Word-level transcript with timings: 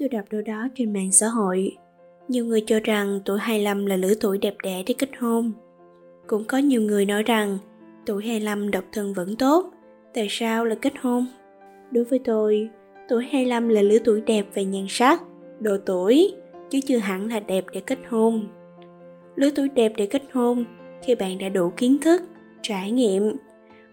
Tôi 0.00 0.08
đọc 0.08 0.24
đâu 0.30 0.42
đó 0.42 0.68
trên 0.74 0.92
mạng 0.92 1.12
xã 1.12 1.28
hội. 1.28 1.76
Nhiều 2.28 2.44
người 2.44 2.60
cho 2.66 2.80
rằng 2.84 3.20
tuổi 3.24 3.38
25 3.38 3.86
là 3.86 3.96
lứa 3.96 4.14
tuổi 4.20 4.38
đẹp 4.38 4.54
đẽ 4.62 4.82
để 4.86 4.94
kết 4.98 5.10
hôn. 5.18 5.52
Cũng 6.26 6.44
có 6.44 6.58
nhiều 6.58 6.82
người 6.82 7.06
nói 7.06 7.22
rằng 7.22 7.58
tuổi 8.06 8.26
25 8.26 8.70
độc 8.70 8.84
thân 8.92 9.12
vẫn 9.14 9.36
tốt, 9.36 9.72
tại 10.14 10.26
sao 10.30 10.64
là 10.64 10.74
kết 10.74 10.92
hôn? 11.00 11.26
Đối 11.90 12.04
với 12.04 12.18
tôi, 12.18 12.68
tuổi 13.08 13.24
25 13.24 13.68
là 13.68 13.82
lứa 13.82 13.98
tuổi 14.04 14.20
đẹp 14.20 14.46
về 14.54 14.64
nhan 14.64 14.86
sắc, 14.88 15.22
độ 15.60 15.76
tuổi, 15.86 16.34
chứ 16.70 16.80
chưa 16.86 16.98
hẳn 16.98 17.28
là 17.28 17.40
đẹp 17.40 17.64
để 17.72 17.80
kết 17.80 17.98
hôn. 18.08 18.48
Lứa 19.36 19.50
tuổi 19.56 19.68
đẹp 19.68 19.92
để 19.96 20.06
kết 20.06 20.22
hôn 20.32 20.64
khi 21.02 21.14
bạn 21.14 21.38
đã 21.38 21.48
đủ 21.48 21.72
kiến 21.76 21.98
thức, 22.02 22.22
trải 22.62 22.90
nghiệm, 22.90 23.36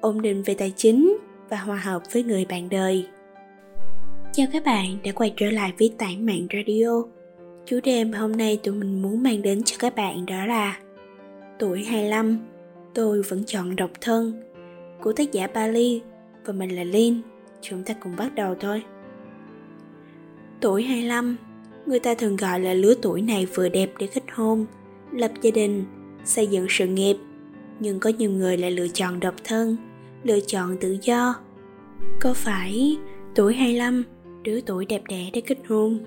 ổn 0.01 0.21
định 0.21 0.43
về 0.43 0.53
tài 0.53 0.73
chính 0.75 1.17
và 1.49 1.57
hòa 1.57 1.77
hợp 1.77 2.01
với 2.13 2.23
người 2.23 2.45
bạn 2.45 2.69
đời. 2.69 3.07
Chào 4.37 4.47
các 4.53 4.65
bạn 4.65 4.97
đã 5.03 5.11
quay 5.11 5.33
trở 5.37 5.51
lại 5.51 5.73
với 5.79 5.93
tản 5.97 6.25
mạng 6.25 6.47
radio. 6.53 7.03
Chủ 7.65 7.79
đề 7.83 8.03
mà 8.03 8.17
hôm 8.17 8.31
nay 8.31 8.59
tụi 8.63 8.75
mình 8.75 9.01
muốn 9.01 9.23
mang 9.23 9.41
đến 9.41 9.63
cho 9.63 9.75
các 9.79 9.95
bạn 9.95 10.25
đó 10.25 10.45
là 10.45 10.79
Tuổi 11.59 11.83
25, 11.83 12.37
tôi 12.93 13.21
vẫn 13.21 13.43
chọn 13.45 13.75
độc 13.75 13.91
thân 14.01 14.43
của 15.01 15.13
tác 15.13 15.31
giả 15.31 15.47
Bali 15.53 16.01
và 16.45 16.53
mình 16.53 16.75
là 16.75 16.83
lin 16.83 17.21
Chúng 17.61 17.83
ta 17.83 17.93
cùng 17.93 18.15
bắt 18.17 18.35
đầu 18.35 18.55
thôi. 18.59 18.83
Tuổi 20.61 20.83
25, 20.83 21.37
người 21.85 21.99
ta 21.99 22.13
thường 22.13 22.35
gọi 22.35 22.59
là 22.59 22.73
lứa 22.73 22.93
tuổi 23.01 23.21
này 23.21 23.45
vừa 23.45 23.69
đẹp 23.69 23.89
để 23.99 24.07
kết 24.07 24.23
hôn, 24.31 24.65
lập 25.11 25.31
gia 25.41 25.51
đình, 25.51 25.85
xây 26.25 26.47
dựng 26.47 26.65
sự 26.69 26.87
nghiệp. 26.87 27.17
Nhưng 27.79 27.99
có 27.99 28.11
nhiều 28.17 28.31
người 28.31 28.57
lại 28.57 28.71
lựa 28.71 28.87
chọn 28.87 29.19
độc 29.19 29.35
thân, 29.43 29.77
lựa 30.23 30.39
chọn 30.39 30.77
tự 30.81 30.97
do. 31.01 31.35
Có 32.21 32.33
phải 32.33 32.97
tuổi 33.35 33.53
25 33.53 34.03
đứa 34.47 34.61
tuổi 34.61 34.85
đẹp 34.85 35.01
đẽ 35.09 35.29
để 35.33 35.41
kết 35.41 35.57
hôn. 35.67 35.99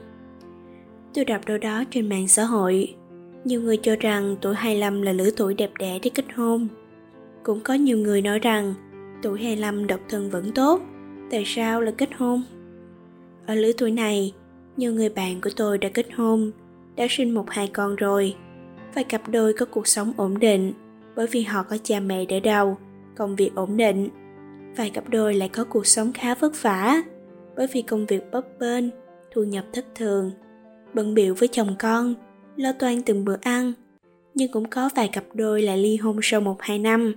Tôi 1.15 1.25
đọc 1.25 1.41
đâu 1.47 1.59
đó 1.59 1.85
trên 1.91 2.09
mạng 2.09 2.29
xã 2.29 2.45
hội, 2.45 2.95
nhiều 3.45 3.63
người 3.63 3.77
cho 3.77 3.97
rằng 3.97 4.37
tuổi 4.41 4.55
25 4.55 5.03
là 5.03 5.13
lứa 5.13 5.31
tuổi 5.37 5.55
đẹp 5.55 5.71
đẽ 5.79 5.99
để 6.03 6.11
kết 6.15 6.25
hôn. 6.35 6.69
Cũng 7.43 7.61
có 7.61 7.75
nhiều 7.75 7.99
người 7.99 8.23
nói 8.23 8.39
rằng 8.39 8.75
tuổi 9.23 9.43
25 9.43 9.87
độc 9.87 10.01
thân 10.09 10.31
vẫn 10.31 10.53
tốt, 10.55 10.81
tại 11.31 11.43
sao 11.47 11.81
là 11.81 11.91
kết 11.91 12.09
hôn? 12.17 12.43
Ở 13.47 13.55
lứa 13.55 13.73
tuổi 13.79 13.91
này, 13.91 14.33
nhiều 14.77 14.93
người 14.93 15.09
bạn 15.09 15.41
của 15.41 15.51
tôi 15.57 15.79
đã 15.79 15.89
kết 15.89 16.07
hôn, 16.15 16.51
đã 16.97 17.07
sinh 17.11 17.35
một 17.35 17.51
hai 17.51 17.69
con 17.69 17.97
rồi. 17.97 18.35
Vài 18.95 19.05
cặp 19.05 19.29
đôi 19.29 19.53
có 19.53 19.67
cuộc 19.67 19.87
sống 19.87 20.13
ổn 20.17 20.39
định 20.39 20.73
bởi 21.17 21.27
vì 21.27 21.43
họ 21.43 21.63
có 21.63 21.77
cha 21.83 22.01
mẹ 22.01 22.25
đỡ 22.25 22.41
đầu, 22.41 22.79
công 23.17 23.37
việc 23.37 23.55
ổn 23.55 23.77
định. 23.77 24.09
Vài 24.77 24.91
cặp 24.91 25.09
đôi 25.09 25.35
lại 25.35 25.49
có 25.49 25.65
cuộc 25.65 25.87
sống 25.87 26.13
khá 26.13 26.35
vất 26.35 26.63
vả 26.63 27.03
bởi 27.61 27.67
vì 27.73 27.83
công 27.83 28.07
việc 28.07 28.31
bấp 28.33 28.45
bênh, 28.59 28.85
thu 29.31 29.43
nhập 29.43 29.65
thất 29.73 29.85
thường, 29.95 30.31
bận 30.95 31.15
biểu 31.15 31.35
với 31.35 31.49
chồng 31.49 31.75
con, 31.79 32.15
lo 32.57 32.73
toan 32.73 33.03
từng 33.03 33.25
bữa 33.25 33.37
ăn. 33.41 33.73
Nhưng 34.35 34.53
cũng 34.53 34.71
có 34.71 34.91
vài 34.97 35.09
cặp 35.09 35.25
đôi 35.35 35.63
lại 35.63 35.79
ly 35.79 35.97
hôn 35.97 36.19
sau 36.23 36.41
một 36.41 36.57
hai 36.61 36.79
năm, 36.79 37.15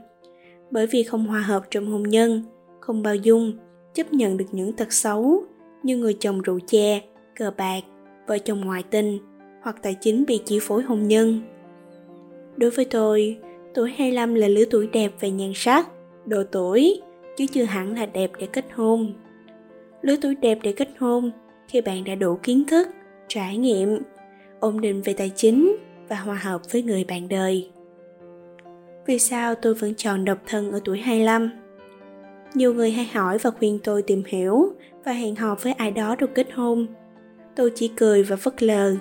bởi 0.72 0.88
vì 0.88 1.04
không 1.04 1.28
hòa 1.28 1.40
hợp 1.40 1.64
trong 1.72 1.86
hôn 1.86 2.04
nhân, 2.04 2.44
không 2.80 3.04
bao 3.04 3.16
dung, 3.16 3.54
chấp 3.94 4.14
nhận 4.14 4.38
được 4.38 4.46
những 4.52 4.74
tật 4.74 4.94
xấu 4.94 5.44
như 5.84 5.98
người 5.98 6.18
chồng 6.20 6.42
rượu 6.42 6.60
chè, 6.68 7.02
cờ 7.36 7.52
bạc, 7.58 7.82
vợ 8.28 8.38
chồng 8.38 8.62
ngoại 8.62 8.84
tình 8.84 9.20
hoặc 9.62 9.76
tài 9.82 9.96
chính 10.02 10.24
bị 10.28 10.42
chi 10.46 10.60
phối 10.62 10.84
hôn 10.84 11.08
nhân. 11.08 11.42
Đối 12.58 12.70
với 12.70 12.86
tôi, 12.86 13.38
tuổi 13.74 13.92
25 13.98 14.36
là 14.36 14.48
lứa 14.48 14.66
tuổi 14.72 14.88
đẹp 14.88 15.12
về 15.20 15.32
nhan 15.32 15.52
sắc, 15.56 15.88
độ 16.26 16.44
tuổi, 16.52 17.02
chứ 17.38 17.46
chưa 17.52 17.64
hẳn 17.64 17.96
là 17.96 18.06
đẹp 18.06 18.32
để 18.40 18.48
kết 18.48 18.66
hôn 18.74 19.14
lứa 20.04 20.16
tuổi 20.22 20.36
đẹp 20.36 20.60
để 20.64 20.72
kết 20.72 20.90
hôn 21.00 21.32
khi 21.68 21.82
bạn 21.82 22.04
đã 22.04 22.16
đủ 22.16 22.40
kiến 22.44 22.64
thức, 22.66 22.88
trải 23.28 23.58
nghiệm, 23.58 24.00
ổn 24.60 24.82
định 24.82 25.02
về 25.02 25.14
tài 25.14 25.32
chính 25.36 25.76
và 26.10 26.16
hòa 26.16 26.36
hợp 26.36 26.62
với 26.72 26.84
người 26.84 27.04
bạn 27.04 27.30
đời. 27.30 27.70
Vì 29.06 29.20
sao 29.20 29.56
tôi 29.56 29.74
vẫn 29.74 29.96
chọn 29.96 30.26
độc 30.26 30.38
thân 30.46 30.72
ở 30.72 30.80
tuổi 30.86 31.00
25? 31.00 31.50
Nhiều 32.54 32.74
người 32.74 32.92
hay 32.92 33.06
hỏi 33.06 33.38
và 33.38 33.52
khuyên 33.52 33.80
tôi 33.84 34.02
tìm 34.02 34.24
hiểu 34.28 34.74
và 35.06 35.12
hẹn 35.12 35.36
hò 35.36 35.56
với 35.56 35.74
ai 35.74 35.92
đó 35.92 36.16
rồi 36.16 36.30
kết 36.36 36.48
hôn. 36.54 36.88
Tôi 37.56 37.72
chỉ 37.76 37.92
cười 37.96 38.24
và 38.24 38.36
phất 38.36 38.64
lờ, 38.64 38.96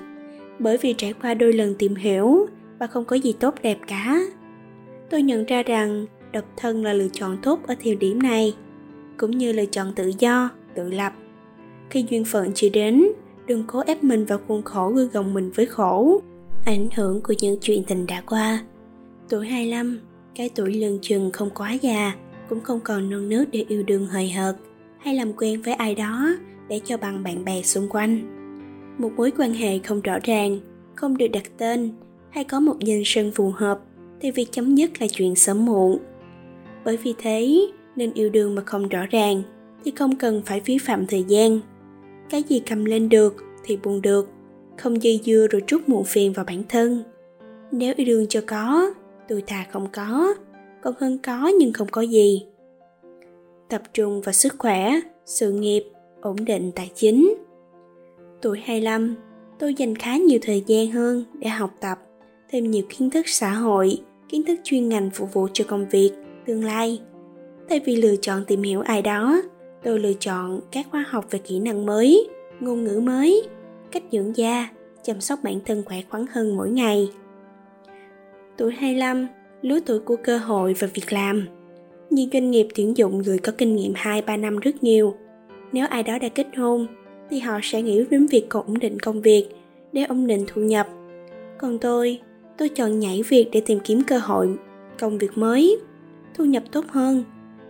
bởi 0.59 0.77
vì 0.77 0.95
trải 0.99 1.15
qua 1.23 1.35
đôi 1.35 1.53
lần 1.53 1.75
tìm 1.79 1.95
hiểu 1.95 2.47
và 2.79 2.87
không 2.87 3.05
có 3.05 3.17
gì 3.17 3.33
tốt 3.41 3.55
đẹp 3.63 3.79
cả. 3.87 4.19
Tôi 5.11 5.23
nhận 5.23 5.45
ra 5.45 5.63
rằng 5.63 6.07
độc 6.33 6.45
thân 6.57 6.85
là 6.85 6.93
lựa 6.93 7.09
chọn 7.13 7.37
tốt 7.43 7.61
ở 7.67 7.75
thời 7.85 7.97
điểm 7.97 8.23
này, 8.23 8.55
cũng 9.17 9.31
như 9.31 9.53
lựa 9.53 9.67
chọn 9.67 9.93
tự 9.95 10.13
do 10.19 10.51
tự 10.75 10.91
lập. 10.91 11.13
Khi 11.91 12.05
duyên 12.11 12.25
phận 12.25 12.51
chưa 12.55 12.69
đến, 12.69 13.05
đừng 13.47 13.65
cố 13.67 13.83
ép 13.87 14.05
mình 14.05 14.25
vào 14.25 14.39
khuôn 14.49 14.63
khổ 14.63 14.91
gư 14.91 15.07
gồng 15.07 15.35
mình 15.35 15.51
với 15.55 15.67
khổ. 15.67 16.21
Ảnh 16.65 16.89
hưởng 16.95 17.21
của 17.21 17.35
những 17.41 17.59
chuyện 17.61 17.85
tình 17.85 18.07
đã 18.07 18.23
qua. 18.27 18.65
Tuổi 19.29 19.47
25 19.47 20.01
cái 20.35 20.51
tuổi 20.55 20.75
lường 20.75 20.99
chừng 21.03 21.31
không 21.33 21.51
quá 21.51 21.73
già, 21.73 22.15
cũng 22.49 22.61
không 22.61 22.81
còn 22.81 23.11
non 23.11 23.29
nước 23.29 23.45
để 23.53 23.65
yêu 23.69 23.83
đương 23.83 24.07
hời 24.07 24.31
hợt. 24.31 24.57
Hay 24.99 25.15
làm 25.15 25.33
quen 25.33 25.63
với 25.63 25.75
ai 25.75 25.95
đó 25.95 26.29
để 26.69 26.81
cho 26.85 26.97
bằng 26.97 27.23
bạn 27.23 27.45
bè 27.45 27.63
xung 27.63 27.89
quanh. 27.89 28.21
Một 28.99 29.11
mối 29.17 29.31
quan 29.39 29.55
hệ 29.55 29.79
không 29.79 30.01
rõ 30.01 30.19
ràng, 30.25 30.59
không 30.95 31.17
được 31.17 31.29
đặt 31.33 31.43
tên, 31.59 31.93
hay 32.31 32.45
có 32.45 32.61
một 32.61 32.77
nhân 32.81 33.03
sân 33.05 33.33
phù 33.35 33.51
hợp 33.51 33.81
thì 34.21 34.31
việc 34.31 34.53
chấm 34.53 34.75
dứt 34.75 35.01
là 35.01 35.07
chuyện 35.13 35.35
sớm 35.35 35.67
muộn. 35.67 35.99
Bởi 36.85 36.97
vì 36.97 37.15
thế, 37.19 37.67
nên 37.97 38.13
yêu 38.13 38.31
đương 38.31 38.55
mà 38.55 38.63
không 38.67 38.89
rõ 38.89 39.07
ràng 39.11 39.43
thì 39.85 39.93
không 39.97 40.17
cần 40.17 40.43
phải 40.47 40.61
phí 40.61 40.79
phạm 40.79 41.07
thời 41.07 41.25
gian. 41.29 41.61
Cái 42.31 42.43
gì 42.43 42.63
cầm 42.71 42.85
lên 42.85 43.09
được 43.09 43.37
thì 43.65 43.77
buồn 43.77 44.03
được, 44.03 44.29
không 44.79 45.03
dây 45.03 45.21
dưa 45.25 45.47
rồi 45.51 45.63
trút 45.67 45.89
muộn 45.89 46.05
phiền 46.05 46.33
vào 46.33 46.45
bản 46.45 46.63
thân. 46.69 47.03
Nếu 47.73 47.95
yêu 47.97 48.07
đương 48.07 48.27
cho 48.29 48.41
có, 48.47 48.91
tôi 49.29 49.43
thà 49.47 49.67
không 49.71 49.89
có, 49.93 50.35
còn 50.83 50.95
hơn 51.01 51.19
có 51.19 51.53
nhưng 51.59 51.73
không 51.73 51.89
có 51.91 52.01
gì. 52.01 52.47
Tập 53.69 53.83
trung 53.95 54.21
vào 54.21 54.33
sức 54.33 54.55
khỏe, 54.59 55.01
sự 55.27 55.53
nghiệp, 55.53 55.85
ổn 56.21 56.37
định 56.45 56.73
tài 56.75 56.91
chính. 56.95 57.35
Tuổi 58.43 58.61
25 58.65 59.17
tôi 59.59 59.75
dành 59.75 59.97
khá 59.97 60.17
nhiều 60.17 60.39
thời 60.43 60.65
gian 60.67 60.91
hơn 60.91 61.25
để 61.39 61.49
học 61.49 61.75
tập, 61.81 61.99
thêm 62.51 62.71
nhiều 62.71 62.83
kiến 62.89 63.11
thức 63.11 63.29
xã 63.29 63.51
hội, 63.51 63.99
kiến 64.29 64.43
thức 64.45 64.61
chuyên 64.65 64.89
ngành 64.89 65.11
phục 65.11 65.33
vụ 65.33 65.49
cho 65.53 65.65
công 65.69 65.89
việc 65.89 66.11
tương 66.47 66.65
lai. 66.65 67.01
Thay 67.69 67.81
vì 67.81 67.97
lựa 67.97 68.17
chọn 68.17 68.45
tìm 68.45 68.63
hiểu 68.63 68.81
ai 68.81 69.03
đó 69.03 69.43
tôi 69.85 69.99
lựa 69.99 70.13
chọn 70.13 70.61
các 70.71 70.87
khóa 70.91 71.05
học 71.09 71.27
về 71.31 71.39
kỹ 71.39 71.59
năng 71.59 71.87
mới 71.87 72.29
ngôn 72.61 72.85
ngữ 72.85 73.01
mới 73.01 73.43
cách 73.93 74.03
dưỡng 74.13 74.37
da 74.37 74.69
chăm 75.03 75.21
sóc 75.21 75.39
bản 75.43 75.61
thân 75.67 75.83
khỏe 75.85 76.03
khoắn 76.11 76.25
hơn 76.33 76.57
mỗi 76.57 76.71
ngày 76.71 77.09
tuổi 78.57 78.73
25 78.73 79.27
lứa 79.63 79.79
tuổi 79.87 79.99
của 79.99 80.17
cơ 80.17 80.39
hội 80.39 80.75
và 80.79 80.89
việc 80.95 81.13
làm 81.13 81.47
nhiều 82.13 82.29
doanh 82.33 82.51
nghiệp 82.51 82.67
tuyển 82.75 82.97
dụng 82.97 83.23
người 83.23 83.39
có 83.39 83.53
kinh 83.59 83.77
nghiệm 83.77 83.93
2-3 83.93 84.41
năm 84.41 84.59
rất 84.59 84.83
nhiều. 84.83 85.15
Nếu 85.73 85.87
ai 85.87 86.03
đó 86.03 86.19
đã 86.19 86.29
kết 86.29 86.47
hôn, 86.57 86.87
thì 87.31 87.39
họ 87.39 87.59
sẽ 87.63 87.83
nghĩ 87.83 88.05
đến 88.11 88.27
việc 88.27 88.51
ổn 88.51 88.79
định 88.79 89.01
công 89.01 89.23
việc 89.23 89.49
để 89.93 90.05
ổn 90.05 90.27
định 90.27 90.45
thu 90.47 90.63
nhập. 90.63 90.89
Còn 91.59 91.79
tôi, 91.79 92.21
tôi 92.59 92.69
chọn 92.69 92.99
nhảy 92.99 93.23
việc 93.29 93.49
để 93.53 93.63
tìm 93.67 93.79
kiếm 93.85 94.03
cơ 94.07 94.19
hội 94.19 94.55
công 94.99 95.19
việc 95.19 95.39
mới, 95.39 95.77
thu 96.35 96.45
nhập 96.45 96.63
tốt 96.73 96.85
hơn, 96.89 97.25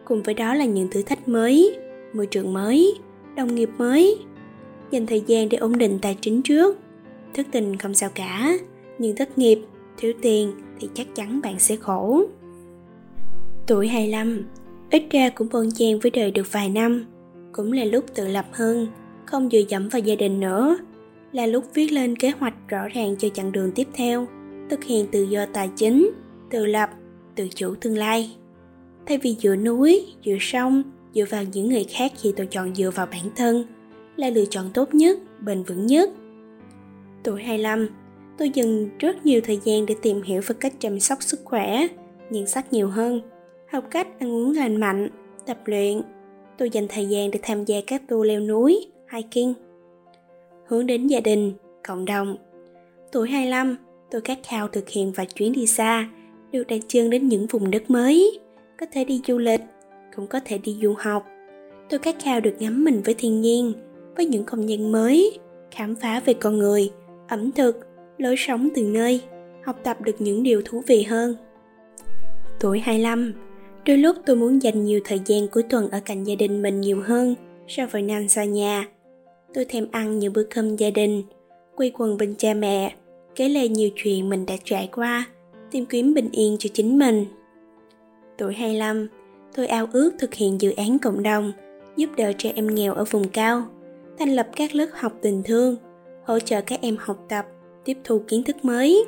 cùng 0.04 0.22
với 0.22 0.34
đó 0.34 0.54
là 0.54 0.64
những 0.64 0.88
thử 0.90 1.02
thách 1.02 1.28
mới, 1.28 1.76
môi 2.12 2.26
trường 2.26 2.52
mới, 2.52 2.94
đồng 3.36 3.54
nghiệp 3.54 3.70
mới. 3.78 4.18
Dành 4.90 5.06
thời 5.06 5.22
gian 5.26 5.48
để 5.48 5.58
ổn 5.58 5.78
định 5.78 5.98
tài 6.02 6.16
chính 6.20 6.42
trước. 6.42 6.78
Thức 7.34 7.46
tình 7.52 7.76
không 7.76 7.94
sao 7.94 8.10
cả, 8.14 8.52
nhưng 8.98 9.16
thất 9.16 9.38
nghiệp, 9.38 9.58
thiếu 9.96 10.12
tiền 10.22 10.52
thì 10.80 10.88
chắc 10.94 11.14
chắn 11.14 11.40
bạn 11.42 11.58
sẽ 11.58 11.76
khổ. 11.76 12.24
Tuổi 13.66 13.88
25, 13.88 14.44
ít 14.90 15.02
ra 15.10 15.28
cũng 15.28 15.48
bon 15.52 15.68
chen 15.74 15.98
với 15.98 16.10
đời 16.10 16.30
được 16.30 16.52
vài 16.52 16.68
năm, 16.68 17.04
cũng 17.52 17.72
là 17.72 17.84
lúc 17.84 18.04
tự 18.14 18.28
lập 18.28 18.46
hơn, 18.52 18.86
không 19.26 19.48
dựa 19.50 19.62
dẫm 19.68 19.88
vào 19.88 20.00
gia 20.00 20.14
đình 20.14 20.40
nữa, 20.40 20.78
là 21.32 21.46
lúc 21.46 21.64
viết 21.74 21.92
lên 21.92 22.16
kế 22.16 22.30
hoạch 22.30 22.54
rõ 22.68 22.88
ràng 22.88 23.16
cho 23.18 23.28
chặng 23.28 23.52
đường 23.52 23.72
tiếp 23.74 23.88
theo, 23.94 24.26
thực 24.70 24.84
hiện 24.84 25.06
tự 25.12 25.22
do 25.22 25.46
tài 25.52 25.70
chính, 25.76 26.10
tự 26.50 26.66
lập, 26.66 26.90
tự 27.34 27.48
chủ 27.54 27.74
tương 27.80 27.98
lai. 27.98 28.36
Thay 29.06 29.18
vì 29.18 29.36
dựa 29.42 29.56
núi, 29.56 30.06
dựa 30.24 30.36
sông, 30.40 30.82
dựa 31.14 31.24
vào 31.30 31.44
những 31.52 31.68
người 31.68 31.84
khác 31.84 32.12
thì 32.22 32.32
tôi 32.36 32.46
chọn 32.46 32.74
dựa 32.74 32.90
vào 32.90 33.06
bản 33.06 33.30
thân 33.36 33.64
là 34.16 34.30
lựa 34.30 34.44
chọn 34.44 34.70
tốt 34.74 34.94
nhất, 34.94 35.18
bền 35.40 35.62
vững 35.62 35.86
nhất. 35.86 36.10
Tuổi 37.24 37.42
25, 37.42 37.88
tôi 38.38 38.50
dành 38.54 38.98
rất 38.98 39.26
nhiều 39.26 39.40
thời 39.44 39.58
gian 39.64 39.86
để 39.86 39.94
tìm 40.02 40.22
hiểu 40.22 40.40
về 40.46 40.54
cách 40.60 40.72
chăm 40.78 41.00
sóc 41.00 41.22
sức 41.22 41.40
khỏe, 41.44 41.86
nhận 42.30 42.46
sách 42.46 42.72
nhiều 42.72 42.88
hơn, 42.88 43.20
học 43.72 43.84
cách 43.90 44.08
ăn 44.18 44.32
uống 44.32 44.52
lành 44.56 44.76
mạnh, 44.76 45.08
tập 45.46 45.58
luyện. 45.64 46.02
Tôi 46.58 46.70
dành 46.70 46.86
thời 46.88 47.06
gian 47.06 47.30
để 47.30 47.40
tham 47.42 47.64
gia 47.64 47.76
các 47.86 48.02
tour 48.08 48.28
leo 48.28 48.40
núi, 48.40 48.86
hiking. 49.12 49.52
Hướng 50.66 50.86
đến 50.86 51.06
gia 51.06 51.20
đình, 51.20 51.52
cộng 51.88 52.04
đồng. 52.04 52.36
Tuổi 53.12 53.28
25, 53.28 53.76
tôi 54.10 54.20
khát 54.20 54.38
khao 54.44 54.68
thực 54.68 54.88
hiện 54.88 55.12
vài 55.12 55.26
chuyến 55.26 55.52
đi 55.52 55.66
xa, 55.66 56.08
được 56.52 56.66
đặt 56.66 56.80
chân 56.88 57.10
đến 57.10 57.28
những 57.28 57.46
vùng 57.46 57.70
đất 57.70 57.90
mới, 57.90 58.40
có 58.78 58.86
thể 58.92 59.04
đi 59.04 59.20
du 59.26 59.38
lịch, 59.38 59.60
cũng 60.16 60.26
có 60.26 60.40
thể 60.44 60.58
đi 60.58 60.78
du 60.82 60.94
học 60.98 61.26
tôi 61.92 61.98
khát 61.98 62.16
khao 62.22 62.40
được 62.40 62.54
ngắm 62.58 62.84
mình 62.84 63.02
với 63.04 63.14
thiên 63.18 63.40
nhiên 63.40 63.72
với 64.16 64.26
những 64.26 64.44
không 64.44 64.68
gian 64.68 64.92
mới 64.92 65.38
khám 65.70 65.94
phá 65.94 66.20
về 66.20 66.34
con 66.34 66.58
người, 66.58 66.90
ẩm 67.28 67.52
thực, 67.52 67.86
lối 68.18 68.34
sống 68.38 68.68
từng 68.74 68.92
nơi, 68.92 69.20
học 69.64 69.76
tập 69.84 70.00
được 70.00 70.16
những 70.18 70.42
điều 70.42 70.62
thú 70.64 70.82
vị 70.86 71.02
hơn. 71.02 71.36
Tuổi 72.60 72.80
25, 72.80 73.34
đôi 73.86 73.96
lúc 73.96 74.16
tôi 74.26 74.36
muốn 74.36 74.62
dành 74.62 74.84
nhiều 74.84 75.00
thời 75.04 75.20
gian 75.26 75.48
cuối 75.48 75.62
tuần 75.62 75.90
ở 75.90 76.00
cạnh 76.04 76.24
gia 76.24 76.34
đình 76.34 76.62
mình 76.62 76.80
nhiều 76.80 77.02
hơn 77.04 77.34
so 77.68 77.86
với 77.86 78.02
năm 78.02 78.28
xa 78.28 78.44
nhà. 78.44 78.88
Tôi 79.54 79.64
thèm 79.64 79.86
ăn 79.90 80.18
những 80.18 80.32
bữa 80.32 80.42
cơm 80.42 80.76
gia 80.76 80.90
đình, 80.90 81.22
quây 81.76 81.92
quần 81.94 82.16
bên 82.16 82.34
cha 82.38 82.54
mẹ, 82.54 82.94
kể 83.34 83.48
lể 83.48 83.68
nhiều 83.68 83.90
chuyện 83.96 84.28
mình 84.28 84.46
đã 84.46 84.54
trải 84.64 84.88
qua, 84.92 85.26
tìm 85.70 85.86
kiếm 85.86 86.14
bình 86.14 86.28
yên 86.32 86.56
cho 86.58 86.70
chính 86.74 86.98
mình. 86.98 87.24
Tuổi 88.38 88.54
25, 88.54 89.08
tôi 89.54 89.66
ao 89.66 89.86
ước 89.92 90.10
thực 90.18 90.34
hiện 90.34 90.60
dự 90.60 90.72
án 90.76 90.98
cộng 90.98 91.22
đồng, 91.22 91.52
giúp 91.96 92.10
đỡ 92.16 92.32
trẻ 92.32 92.52
em 92.54 92.74
nghèo 92.74 92.94
ở 92.94 93.04
vùng 93.04 93.28
cao, 93.28 93.62
thành 94.18 94.28
lập 94.28 94.48
các 94.56 94.74
lớp 94.74 94.86
học 94.92 95.12
tình 95.22 95.42
thương, 95.44 95.76
hỗ 96.24 96.38
trợ 96.38 96.60
các 96.60 96.80
em 96.82 96.96
học 97.00 97.26
tập, 97.28 97.46
tiếp 97.84 97.98
thu 98.04 98.22
kiến 98.28 98.42
thức 98.42 98.64
mới. 98.64 99.04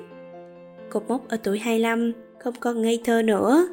Cột 0.91 1.03
mốc 1.09 1.29
ở 1.29 1.37
tuổi 1.43 1.59
25 1.59 2.13
không 2.39 2.55
còn 2.61 2.83
ngây 2.83 3.01
thơ 3.05 3.23
nữa, 3.23 3.69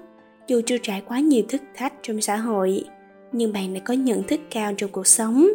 dù 0.47 0.61
chưa 0.65 0.77
trải 0.77 1.01
quá 1.07 1.19
nhiều 1.19 1.43
thức 1.49 1.61
thách 1.75 1.93
trong 2.01 2.21
xã 2.21 2.35
hội, 2.35 2.83
nhưng 3.31 3.53
bạn 3.53 3.73
đã 3.73 3.79
có 3.79 3.93
nhận 3.93 4.23
thức 4.23 4.39
cao 4.51 4.73
trong 4.77 4.89
cuộc 4.91 5.07
sống, 5.07 5.47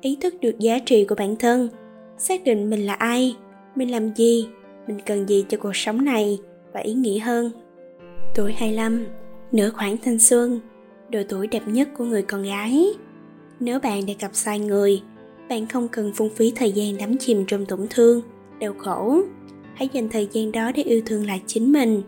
ý 0.00 0.18
thức 0.20 0.34
được 0.40 0.58
giá 0.58 0.78
trị 0.78 1.04
của 1.04 1.14
bản 1.14 1.36
thân, 1.36 1.68
xác 2.18 2.44
định 2.44 2.70
mình 2.70 2.86
là 2.86 2.94
ai, 2.94 3.36
mình 3.74 3.90
làm 3.90 4.14
gì, 4.14 4.48
mình 4.86 4.98
cần 5.06 5.28
gì 5.28 5.44
cho 5.48 5.58
cuộc 5.58 5.76
sống 5.76 6.04
này 6.04 6.38
và 6.72 6.80
ý 6.80 6.92
nghĩa 6.92 7.18
hơn. 7.18 7.50
Tuổi 8.34 8.52
25, 8.52 9.06
nửa 9.54 9.70
khoảng 9.70 9.96
thanh 9.96 10.18
xuân, 10.18 10.60
độ 11.10 11.20
tuổi 11.28 11.46
đẹp 11.46 11.62
nhất 11.66 11.88
của 11.98 12.04
người 12.04 12.22
con 12.22 12.42
gái. 12.42 12.86
Nếu 13.60 13.80
bạn 13.80 14.06
đã 14.06 14.12
gặp 14.20 14.30
sai 14.32 14.58
người, 14.58 15.02
bạn 15.48 15.66
không 15.66 15.88
cần 15.88 16.12
phung 16.14 16.30
phí 16.30 16.52
thời 16.56 16.72
gian 16.72 16.96
đắm 16.96 17.18
chìm 17.18 17.44
trong 17.46 17.66
tổn 17.66 17.86
thương, 17.90 18.22
đau 18.60 18.74
khổ. 18.78 19.20
Hãy 19.74 19.88
dành 19.92 20.08
thời 20.08 20.28
gian 20.32 20.52
đó 20.52 20.72
để 20.74 20.82
yêu 20.82 21.02
thương 21.06 21.26
lại 21.26 21.42
chính 21.46 21.72
mình. 21.72 22.02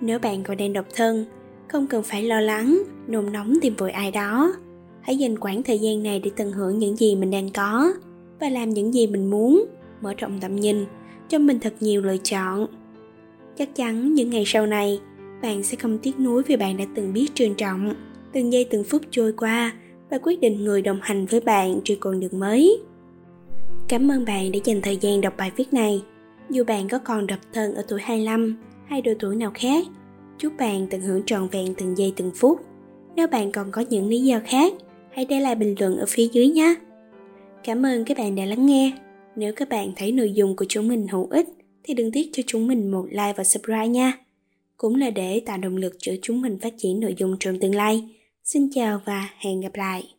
Nếu 0.00 0.18
bạn 0.18 0.42
còn 0.42 0.56
đang 0.56 0.72
độc 0.72 0.86
thân, 0.94 1.24
không 1.68 1.86
cần 1.86 2.02
phải 2.02 2.22
lo 2.22 2.40
lắng, 2.40 2.82
nôn 3.06 3.32
nóng 3.32 3.54
tìm 3.62 3.74
vội 3.74 3.90
ai 3.90 4.10
đó. 4.10 4.52
Hãy 5.00 5.18
dành 5.18 5.38
quãng 5.38 5.62
thời 5.62 5.78
gian 5.78 6.02
này 6.02 6.18
để 6.18 6.30
tận 6.36 6.52
hưởng 6.52 6.78
những 6.78 6.96
gì 6.96 7.16
mình 7.16 7.30
đang 7.30 7.50
có 7.50 7.92
và 8.40 8.48
làm 8.48 8.70
những 8.70 8.94
gì 8.94 9.06
mình 9.06 9.30
muốn, 9.30 9.64
mở 10.00 10.14
rộng 10.18 10.38
tầm 10.40 10.56
nhìn, 10.56 10.84
cho 11.28 11.38
mình 11.38 11.58
thật 11.60 11.74
nhiều 11.80 12.02
lựa 12.02 12.16
chọn. 12.16 12.66
Chắc 13.58 13.74
chắn 13.74 14.14
những 14.14 14.30
ngày 14.30 14.44
sau 14.46 14.66
này, 14.66 15.00
bạn 15.42 15.62
sẽ 15.62 15.76
không 15.76 15.98
tiếc 15.98 16.20
nuối 16.20 16.42
vì 16.42 16.56
bạn 16.56 16.76
đã 16.76 16.84
từng 16.94 17.12
biết 17.12 17.28
trân 17.34 17.54
trọng 17.54 17.94
từng 18.32 18.52
giây 18.52 18.66
từng 18.70 18.84
phút 18.84 19.02
trôi 19.10 19.32
qua 19.32 19.72
và 20.10 20.18
quyết 20.22 20.40
định 20.40 20.64
người 20.64 20.82
đồng 20.82 20.98
hành 21.02 21.26
với 21.26 21.40
bạn 21.40 21.80
trên 21.84 21.98
con 22.00 22.20
đường 22.20 22.38
mới. 22.40 22.78
Cảm 23.88 24.10
ơn 24.10 24.24
bạn 24.24 24.52
đã 24.52 24.58
dành 24.64 24.80
thời 24.82 24.96
gian 24.96 25.20
đọc 25.20 25.34
bài 25.36 25.52
viết 25.56 25.72
này. 25.72 26.02
Dù 26.50 26.64
bạn 26.64 26.88
có 26.88 26.98
còn 26.98 27.26
độc 27.26 27.38
thân 27.52 27.74
ở 27.74 27.84
tuổi 27.88 28.00
25 28.02 28.56
hay 28.86 29.02
độ 29.02 29.12
tuổi 29.20 29.36
nào 29.36 29.50
khác, 29.54 29.86
chúc 30.38 30.52
bạn 30.58 30.86
tận 30.90 31.00
hưởng 31.00 31.22
trọn 31.26 31.48
vẹn 31.48 31.74
từng 31.74 31.98
giây 31.98 32.12
từng 32.16 32.30
phút. 32.34 32.60
Nếu 33.16 33.26
bạn 33.26 33.52
còn 33.52 33.70
có 33.70 33.84
những 33.90 34.08
lý 34.08 34.20
do 34.20 34.40
khác, 34.46 34.72
hãy 35.12 35.24
để 35.24 35.40
lại 35.40 35.54
bình 35.54 35.74
luận 35.80 35.98
ở 35.98 36.04
phía 36.08 36.28
dưới 36.32 36.48
nhé. 36.48 36.74
Cảm 37.64 37.86
ơn 37.86 38.04
các 38.04 38.18
bạn 38.18 38.34
đã 38.34 38.44
lắng 38.44 38.66
nghe. 38.66 38.92
Nếu 39.36 39.52
các 39.56 39.68
bạn 39.68 39.92
thấy 39.96 40.12
nội 40.12 40.32
dung 40.32 40.56
của 40.56 40.64
chúng 40.68 40.88
mình 40.88 41.06
hữu 41.08 41.26
ích 41.30 41.48
thì 41.82 41.94
đừng 41.94 42.12
tiếc 42.12 42.30
cho 42.32 42.42
chúng 42.46 42.68
mình 42.68 42.90
một 42.90 43.06
like 43.10 43.34
và 43.36 43.44
subscribe 43.44 43.88
nha. 43.88 44.12
Cũng 44.78 44.94
là 44.94 45.10
để 45.10 45.42
tạo 45.46 45.58
động 45.58 45.76
lực 45.76 45.92
cho 45.98 46.12
chúng 46.22 46.40
mình 46.40 46.58
phát 46.62 46.74
triển 46.78 47.00
nội 47.00 47.14
dung 47.18 47.36
trong 47.40 47.60
tương 47.60 47.74
lai. 47.74 48.04
Xin 48.44 48.68
chào 48.74 49.00
và 49.04 49.30
hẹn 49.38 49.60
gặp 49.60 49.74
lại. 49.74 50.17